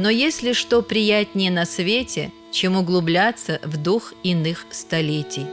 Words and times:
Но 0.00 0.08
если 0.08 0.54
что 0.54 0.80
приятнее 0.80 1.50
на 1.50 1.66
свете, 1.66 2.32
чем 2.50 2.74
углубляться 2.74 3.60
в 3.62 3.76
дух 3.76 4.14
иных 4.22 4.64
столетий. 4.70 5.44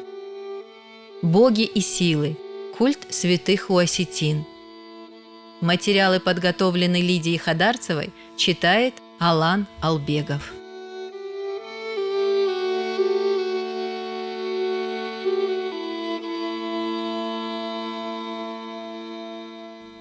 Боги 1.22 1.64
и 1.64 1.82
силы. 1.82 2.38
Культ 2.78 3.08
святых 3.10 3.70
у 3.70 3.76
осетин. 3.76 4.46
Материалы 5.60 6.22
подготовлены 6.22 7.02
Лидией 7.02 7.38
Хадарцевой, 7.38 8.12
читает 8.38 8.94
Алан 9.20 9.68
Албегов. 9.82 10.54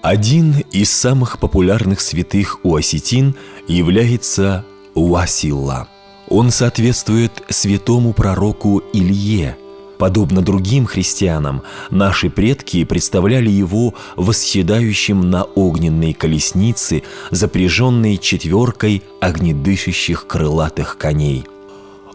Один 0.07 0.63
из 0.71 0.89
самых 0.89 1.37
популярных 1.37 1.99
святых 1.99 2.61
у 2.63 2.77
осетин 2.77 3.35
является 3.67 4.63
Уасилла. 4.95 5.89
Он 6.29 6.49
соответствует 6.49 7.43
святому 7.49 8.13
пророку 8.13 8.81
Илье. 8.93 9.57
Подобно 9.97 10.41
другим 10.41 10.85
христианам, 10.85 11.61
наши 11.89 12.29
предки 12.29 12.85
представляли 12.85 13.49
его 13.49 13.95
восседающим 14.15 15.29
на 15.29 15.43
огненной 15.43 16.13
колеснице, 16.13 17.03
запряженной 17.29 18.17
четверкой 18.17 19.03
огнедышащих 19.19 20.25
крылатых 20.25 20.97
коней. 20.97 21.43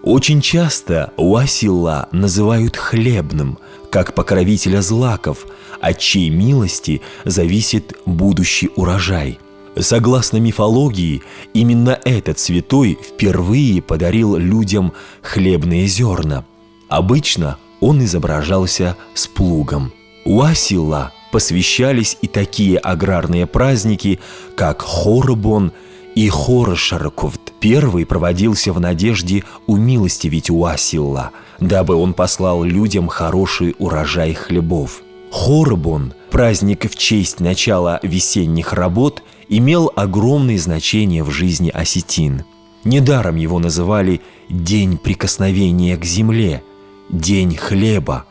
Очень 0.02 0.40
часто 0.40 1.12
Уасилла 1.18 2.08
называют 2.10 2.74
хлебным, 2.74 3.58
как 3.92 4.14
покровителя 4.14 4.82
злаков– 4.82 5.46
от 5.82 5.98
чьей 5.98 6.30
милости 6.30 7.02
зависит 7.24 7.98
будущий 8.06 8.70
урожай. 8.76 9.38
Согласно 9.76 10.36
мифологии, 10.36 11.22
именно 11.54 11.98
этот 12.04 12.38
святой 12.38 12.96
впервые 13.02 13.82
подарил 13.82 14.36
людям 14.36 14.92
хлебные 15.22 15.88
зерна. 15.88 16.44
Обычно 16.88 17.58
он 17.80 18.04
изображался 18.04 18.96
с 19.14 19.26
плугом. 19.26 19.92
У 20.24 20.40
Асила 20.40 21.12
посвящались 21.32 22.16
и 22.22 22.28
такие 22.28 22.78
аграрные 22.78 23.48
праздники, 23.48 24.20
как 24.54 24.82
Хорбон 24.82 25.72
и 26.14 26.28
Хорошарковт. 26.28 27.52
Первый 27.60 28.06
проводился 28.06 28.72
в 28.72 28.80
надежде 28.80 29.44
умилостивить 29.66 30.50
Уасилла, 30.50 31.30
дабы 31.60 31.94
он 31.94 32.12
послал 32.14 32.64
людям 32.64 33.08
хороший 33.08 33.74
урожай 33.78 34.34
хлебов. 34.34 35.02
Хорбон, 35.30 36.12
праздник 36.30 36.90
в 36.90 36.96
честь 36.96 37.40
начала 37.40 38.00
весенних 38.02 38.72
работ, 38.72 39.22
имел 39.48 39.90
огромное 39.96 40.58
значение 40.58 41.22
в 41.22 41.30
жизни 41.30 41.70
осетин. 41.70 42.44
Недаром 42.84 43.36
его 43.36 43.58
называли 43.58 44.20
«день 44.50 44.98
прикосновения 44.98 45.96
к 45.96 46.04
земле», 46.04 46.62
«день 47.08 47.56
хлеба», 47.56 48.24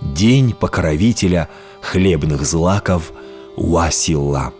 «день 0.00 0.52
покровителя 0.52 1.48
хлебных 1.80 2.44
злаков» 2.44 3.12
Уасилла. 3.56 4.52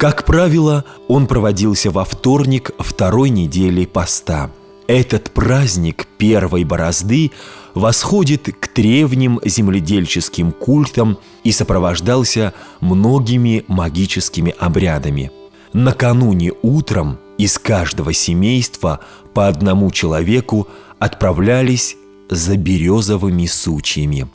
Как 0.00 0.24
правило, 0.24 0.84
он 1.06 1.28
проводился 1.28 1.90
во 1.90 2.04
вторник 2.04 2.72
второй 2.78 3.30
недели 3.30 3.84
поста– 3.84 4.50
этот 4.90 5.30
праздник 5.30 6.08
первой 6.18 6.64
борозды 6.64 7.30
восходит 7.74 8.52
к 8.58 8.74
древним 8.74 9.38
земледельческим 9.44 10.50
культам 10.50 11.16
и 11.44 11.52
сопровождался 11.52 12.54
многими 12.80 13.64
магическими 13.68 14.52
обрядами. 14.58 15.30
Накануне 15.72 16.54
утром 16.62 17.18
из 17.38 17.56
каждого 17.60 18.12
семейства 18.12 18.98
по 19.32 19.46
одному 19.46 19.92
человеку 19.92 20.66
отправлялись 20.98 21.96
за 22.28 22.56
березовыми 22.56 23.46
сучьями. 23.46 24.26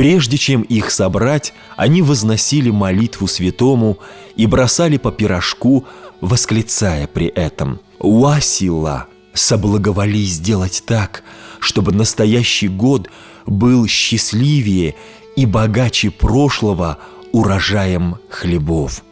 Прежде 0.00 0.38
чем 0.38 0.62
их 0.62 0.90
собрать, 0.90 1.52
они 1.76 2.00
возносили 2.00 2.70
молитву 2.70 3.26
святому 3.26 3.98
и 4.34 4.46
бросали 4.46 4.96
по 4.96 5.12
пирожку, 5.12 5.84
восклицая 6.22 7.06
при 7.06 7.26
этом 7.26 7.80
«Уасила!» 7.98 9.08
соблаговоли 9.34 10.24
сделать 10.24 10.84
так, 10.86 11.22
чтобы 11.58 11.92
настоящий 11.92 12.68
год 12.68 13.10
был 13.44 13.86
счастливее 13.86 14.94
и 15.36 15.44
богаче 15.44 16.10
прошлого 16.10 16.96
урожаем 17.32 18.16
хлебов. 18.30 19.02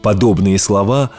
Подобные 0.00 0.58
слова 0.58 1.10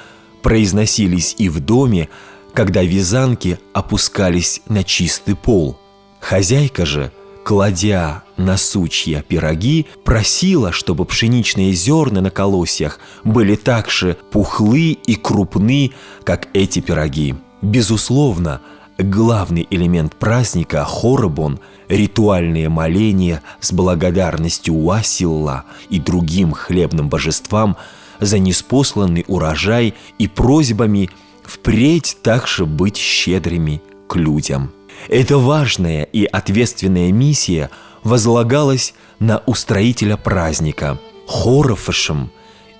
произносились 0.42 1.36
и 1.38 1.50
в 1.50 1.60
доме, 1.60 2.10
когда 2.52 2.82
вязанки 2.82 3.60
опускались 3.74 4.64
на 4.68 4.84
чистый 4.84 5.36
пол. 5.36 5.78
Хозяйка 6.20 6.84
же, 6.88 7.12
кладя 7.48 8.24
на 8.36 8.58
сучья 8.58 9.22
пироги, 9.22 9.86
просила, 10.04 10.74
чтобы 10.74 11.06
пшеничные 11.06 11.72
зерна 11.72 12.20
на 12.20 12.30
колосьях 12.30 13.00
были 13.24 13.56
так 13.56 13.90
же 13.90 14.18
пухлы 14.32 14.92
и 14.92 15.16
крупны, 15.16 15.94
как 16.26 16.50
эти 16.52 16.82
пироги. 16.82 17.36
Безусловно, 17.62 18.60
главный 18.98 19.66
элемент 19.70 20.14
праздника– 20.18 20.84
хорабон– 20.86 21.62
ритуальные 21.88 22.68
моления 22.68 23.42
с 23.62 23.72
благодарностью 23.72 24.74
Уасилла 24.74 25.64
и 25.90 26.02
другим 26.02 26.52
хлебным 26.52 27.08
божествам 27.08 27.78
за 28.20 28.40
неспосланный 28.40 29.24
урожай 29.26 29.94
и 30.20 30.28
просьбами 30.28 31.10
впредь 31.46 32.18
также 32.22 32.66
быть 32.66 32.98
щедрыми 32.98 33.82
к 34.10 34.18
людям. 34.18 34.74
Эта 35.08 35.38
важная 35.38 36.04
и 36.04 36.26
ответственная 36.26 37.12
миссия 37.12 37.70
возлагалась 38.04 38.94
на 39.20 39.40
устроителя 39.46 40.18
праздника– 40.18 41.00
Хорофашем 41.28 42.32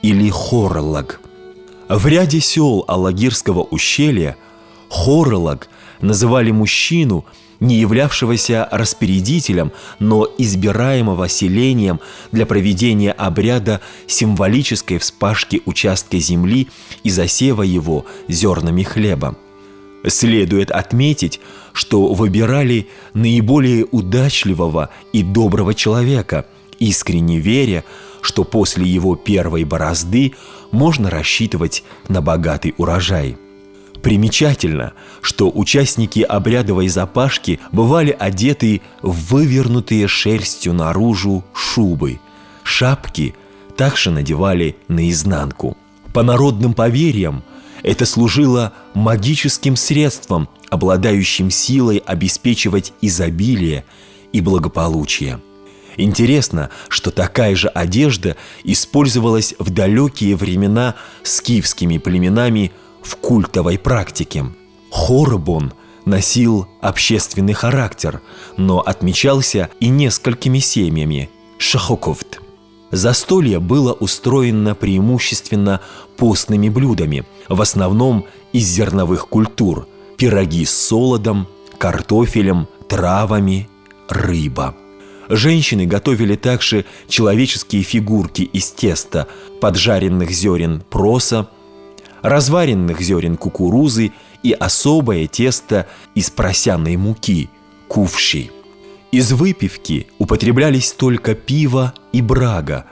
или 0.02 0.30
Хорлаг. 0.30 1.20
В 1.90 2.08
ряде 2.08 2.40
сел 2.40 2.86
Алагирского 2.88 3.62
ущелья– 3.64 4.36
Хоролог 4.90 5.68
называли 6.02 6.52
мужчину, 6.52 7.26
не 7.60 7.78
являвшегося 7.78 8.68
распорядителем, 8.72 9.72
но 10.00 10.28
избираемого 10.38 11.28
селением 11.28 12.00
для 12.32 12.46
проведения 12.46 13.12
обряда 13.12 13.82
символической 14.06 15.00
вспашки 15.00 15.62
участка 15.66 16.20
земли 16.20 16.68
и 17.04 17.10
засева 17.10 17.64
его 17.64 18.06
зернами 18.28 18.84
хлеба. 18.84 19.36
Следует 20.06 20.70
отметить, 20.70 21.42
что 21.78 22.12
выбирали 22.12 22.88
наиболее 23.14 23.86
удачливого 23.92 24.90
и 25.14 25.22
доброго 25.22 25.76
человека, 25.76 26.48
искренне 26.80 27.38
веря, 27.38 27.84
что 28.22 28.44
после 28.44 28.88
его 28.88 29.16
первой 29.16 29.64
борозды 29.64 30.34
можно 30.72 31.12
рассчитывать 31.12 31.84
на 32.08 32.24
богатый 32.24 32.74
урожай– 32.78 33.38
Примечательно, 34.02 34.94
что 35.22 35.52
участники 35.54 36.20
обрядовой 36.20 36.88
запашки 36.88 37.60
бывали 37.72 38.16
одеты 38.18 38.82
в 39.02 39.34
вывернутые 39.34 40.08
шерстью 40.08 40.74
наружу 40.74 41.44
шубы. 41.54 42.20
Шапки 42.64 43.34
также 43.76 44.12
надевали 44.12 44.78
наизнанку. 44.88 45.76
По 46.14 46.22
народным 46.22 46.76
поверьям, 46.76 47.44
это 47.84 48.06
служило 48.06 48.74
магическим 48.94 49.76
средством, 49.76 50.50
обладающим 50.70 51.52
силой 51.52 51.98
обеспечивать 51.98 52.94
изобилие 53.02 53.86
и 54.34 54.42
благополучие. 54.42 55.40
Интересно, 55.96 56.70
что 56.90 57.10
такая 57.10 57.56
же 57.56 57.70
одежда 57.70 58.38
использовалась 58.64 59.56
в 59.58 59.72
далекие 59.72 60.36
времена 60.36 60.96
скифскими 61.24 61.98
племенами– 61.98 62.72
в 63.08 63.16
культовой 63.16 63.80
практике. 63.80 64.46
Хорбон 64.92 65.74
носил 66.06 66.68
общественный 66.82 67.54
характер, 67.54 68.22
но 68.58 68.80
отмечался 68.80 69.70
и 69.80 69.88
несколькими 69.88 70.60
семьями– 70.60 71.30
шахоковт. 71.58 72.42
Застолье 72.92 73.60
было 73.60 73.94
устроено 73.94 74.74
преимущественно 74.74 75.82
постными 76.16 76.70
блюдами, 76.70 77.26
в 77.50 77.62
основном 77.62 78.26
из 78.54 78.66
зерновых 78.66 79.28
культур– 79.28 79.88
пироги 80.18 80.66
с 80.66 80.72
солодом, 80.72 81.48
картофелем, 81.78 82.68
травами, 82.88 83.70
рыба. 84.10 84.76
Женщины 85.30 85.86
готовили 85.86 86.36
также 86.36 86.86
человеческие 87.08 87.84
фигурки 87.84 88.44
из 88.44 88.72
теста, 88.72 89.28
поджаренных 89.60 90.32
зерен 90.32 90.82
проса, 90.90 91.50
разваренных 92.22 93.02
зерен 93.02 93.36
кукурузы 93.36 94.14
и 94.44 94.54
особое 94.54 95.28
тесто 95.28 95.88
из 96.16 96.30
просяной 96.30 96.96
муки– 96.96 97.50
кувши. 97.88 98.52
Из 99.12 99.32
выпивки 99.32 100.08
употреблялись 100.20 100.92
только 100.92 101.34
пиво 101.34 101.94
и 102.12 102.22
брага, 102.22 102.86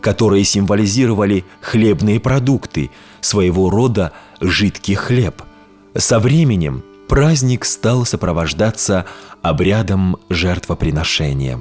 которые 0.00 0.44
символизировали 0.44 1.44
хлебные 1.60 2.20
продукты, 2.20 2.90
своего 3.20 3.68
рода 3.68 4.12
жидкий 4.40 4.94
хлеб. 4.94 5.42
Со 5.94 6.20
временем 6.20 6.84
праздник 7.08 7.64
стал 7.64 8.06
сопровождаться 8.06 9.06
обрядом 9.42 10.16
жертвоприношения. 10.28 11.60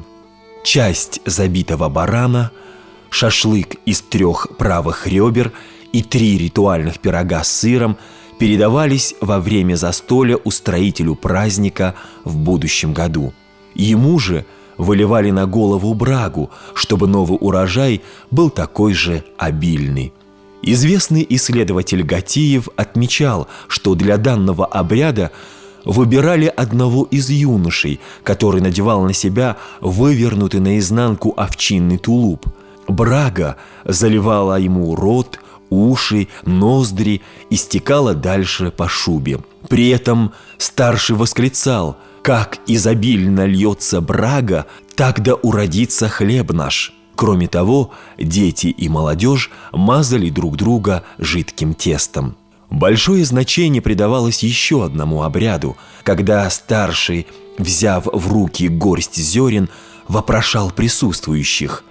Часть 0.64 1.22
забитого 1.26 1.90
барана, 1.90 2.52
шашлык 3.10 3.76
из 3.86 4.02
трех 4.02 4.48
правых 4.58 5.08
ребер 5.08 5.52
и 5.92 6.04
три 6.04 6.38
ритуальных 6.38 7.00
пирога 7.00 7.44
с 7.44 7.52
сыром 7.52 7.98
передавались 8.40 9.16
во 9.20 9.40
время 9.40 9.76
застолья 9.76 10.38
устроителю 10.38 11.16
праздника 11.16 11.96
в 12.24 12.38
будущем 12.38 12.94
году. 12.94 13.34
Ему 13.78 14.18
же 14.18 14.44
выливали 14.78 15.30
на 15.30 15.46
голову 15.46 15.94
брагу, 15.94 16.50
чтобы 16.74 17.08
новый 17.08 17.38
урожай 17.40 18.02
был 18.32 18.50
такой 18.50 18.94
же 18.94 19.24
обильный. 19.38 20.14
Известный 20.64 21.26
исследователь 21.30 22.02
Гатиев 22.02 22.70
отмечал, 22.76 23.48
что 23.68 23.94
для 23.94 24.18
данного 24.18 24.66
обряда 24.66 25.32
выбирали 25.86 26.48
одного 26.48 27.04
из 27.04 27.30
юношей, 27.30 28.00
который 28.24 28.62
надевал 28.62 29.04
на 29.04 29.14
себя 29.14 29.58
вывернутый 29.80 30.60
наизнанку 30.60 31.34
овчинный 31.38 32.00
тулуп. 32.00 32.48
Брага 32.88 33.58
заливала 33.86 34.60
ему 34.60 34.96
рот, 34.96 35.40
уши, 35.70 36.28
ноздри 36.46 37.22
и 37.52 37.56
стекала 37.56 38.16
дальше 38.16 38.72
по 38.72 38.88
шубе. 38.88 39.40
При 39.70 39.90
этом 39.90 40.34
старший 40.58 41.16
восклицал 41.16 41.98
«Как 42.22 42.60
изобильно 42.68 43.46
льется 43.46 44.02
брага, 44.02 44.66
тогда 44.96 45.36
уродится 45.36 46.10
хлеб 46.10 46.52
наш». 46.52 46.94
Кроме 47.16 47.48
того, 47.48 47.92
дети 48.20 48.68
и 48.68 48.90
молодежь 48.90 49.50
мазали 49.72 50.30
друг 50.30 50.56
друга 50.56 51.04
жидким 51.18 51.74
тестом. 51.74 52.38
Большое 52.70 53.26
значение 53.26 53.82
придавалось 53.82 54.44
еще 54.44 54.86
одному 54.86 55.24
обряду, 55.24 55.78
когда 56.04 56.48
старший, 56.52 57.26
взяв 57.58 58.06
в 58.06 58.32
руки 58.32 58.68
горсть 58.68 59.16
зерен, 59.16 59.68
вопрошал 60.08 60.70
присутствующих 60.70 61.84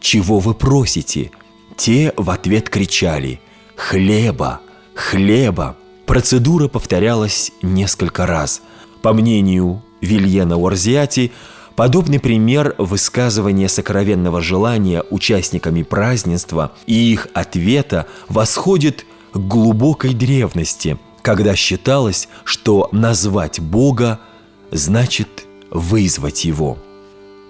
«Чего 0.00 0.38
вы 0.38 0.52
просите?» 0.52 1.30
Те 1.76 2.12
в 2.16 2.28
ответ 2.30 2.68
кричали 2.68 3.40
«Хлеба! 3.76 4.60
Хлеба!» 4.94 5.76
Процедура 6.06 6.68
повторялась 6.68 7.52
несколько 7.62 8.26
раз. 8.26 8.60
По 9.04 9.12
мнению 9.12 9.82
Вильена 10.00 10.56
Уорзиати, 10.56 11.30
Подобный 11.76 12.20
пример 12.20 12.74
высказывания 12.78 13.68
сокровенного 13.68 14.40
желания 14.40 15.02
участниками 15.10 15.82
празднества 15.82 16.72
и 16.86 17.12
их 17.12 17.26
ответа 17.34 18.06
восходит 18.28 19.04
к 19.34 19.38
глубокой 19.38 20.14
древности, 20.14 20.98
когда 21.20 21.54
считалось, 21.54 22.28
что 22.44 22.88
назвать 22.92 23.60
Бога 23.60 24.20
значит 24.70 25.46
вызвать 25.70 26.46
Его. 26.46 26.78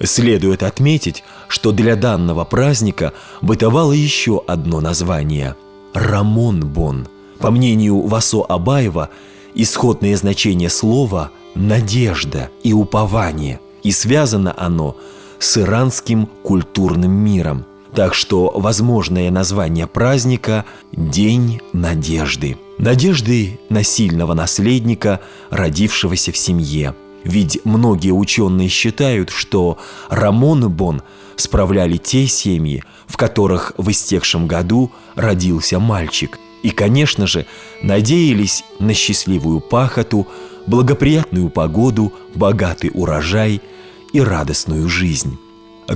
Следует 0.02 0.64
отметить, 0.64 1.22
что 1.46 1.70
для 1.70 1.94
данного 1.94 2.44
праздника 2.44 3.12
бытовало 3.42 3.92
еще 3.92 4.42
одно 4.48 4.80
название– 4.80 5.54
Рамон-Бон. 5.94 7.06
По 7.38 7.52
мнению 7.52 8.00
Васо 8.00 8.42
Абаева, 8.42 9.10
исходное 9.54 10.16
значение 10.16 10.68
слова– 10.68 11.30
надежда 11.54 12.50
и 12.62 12.72
упование– 12.72 13.60
и 13.84 13.92
связано 13.92 14.52
оно 14.56 14.96
с 15.38 15.56
иранским 15.56 16.26
культурным 16.42 17.12
миром. 17.12 17.64
Так 17.94 18.14
что 18.14 18.50
возможное 18.56 19.30
название 19.30 19.86
праздника– 19.86 20.64
День 20.92 21.60
надежды. 21.72 22.56
Надежды 22.78 23.60
на 23.68 23.84
сильного 23.84 24.34
наследника, 24.34 25.20
родившегося 25.50 26.32
в 26.32 26.36
семье. 26.36 26.94
Ведь 27.22 27.60
многие 27.64 28.10
ученые 28.10 28.68
считают, 28.68 29.30
что 29.30 29.78
Рамон 30.08 30.64
и 30.64 30.68
Бон 30.68 31.02
справляли 31.36 31.98
те 31.98 32.26
семьи, 32.26 32.82
в 33.06 33.16
которых 33.16 33.72
в 33.76 33.90
истекшем 33.90 34.48
году 34.48 34.90
родился 35.14 35.78
мальчик. 35.78 36.38
И, 36.64 36.70
конечно 36.70 37.26
же, 37.26 37.46
надеялись 37.82 38.64
на 38.80 38.94
счастливую 38.94 39.60
пахоту, 39.60 40.26
благоприятную 40.66 41.50
погоду, 41.50 42.12
богатый 42.34 42.90
урожай– 42.94 43.60
и 44.14 44.20
радостную 44.20 44.88
жизнь. 44.88 45.36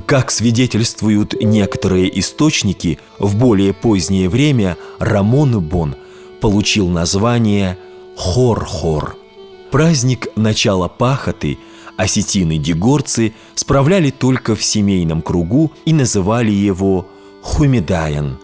Как 0.05 0.31
свидетельствуют 0.31 1.41
некоторые 1.41 2.19
источники, 2.19 2.99
в 3.19 3.37
более 3.37 3.73
позднее 3.73 4.29
время 4.29 4.77
Рамон 4.99 5.61
Бон 5.61 5.95
получил 6.43 6.89
название 6.89 7.79
Хор-Хор. 8.17 9.17
Праздник 9.71 10.27
начала 10.37 10.89
пахоты 10.89 11.59
осетины-дегорцы 11.97 13.35
справляли 13.55 14.11
только 14.11 14.55
в 14.55 14.63
семейном 14.63 15.23
кругу 15.23 15.73
и 15.85 15.93
называли 15.93 16.51
его 16.51 17.07
Хумидаян. 17.43 18.39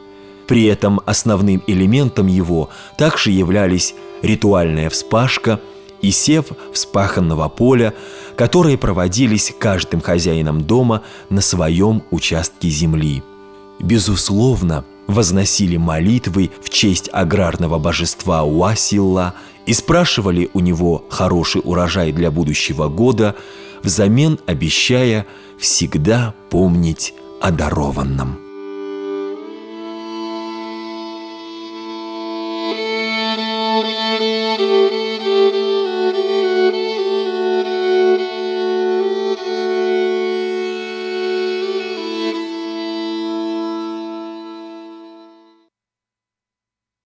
При 0.47 0.65
этом 0.65 1.01
основным 1.05 1.63
элементом 1.67 2.27
его 2.27 2.71
также 2.97 3.31
являлись 3.33 3.95
ритуальная 4.23 4.89
вспашка 4.89 5.61
и 6.05 6.11
сев 6.11 6.47
вспаханного 6.73 7.49
поля, 7.49 7.95
которые 8.37 8.77
проводились 8.77 9.55
каждым 9.59 10.01
хозяином 10.01 10.61
дома 10.63 11.03
на 11.31 11.41
своем 11.41 12.03
участке 12.11 12.69
земли. 12.69 13.23
Безусловно, 13.81 14.85
возносили 15.07 15.77
молитвы 15.77 16.51
в 16.63 16.69
честь 16.69 17.09
аграрного 17.13 17.79
божества 17.79 18.45
Уасилла 18.45 19.35
и 19.67 19.73
спрашивали 19.73 20.51
у 20.53 20.61
него 20.61 21.05
хороший 21.09 21.63
урожай 21.65 22.13
для 22.13 22.31
будущего 22.31 22.89
года, 22.89 23.35
взамен 23.83 24.39
обещая 24.47 25.27
всегда 25.59 26.35
помнить 26.51 27.15
о 27.41 27.51
дарованном. 27.51 28.44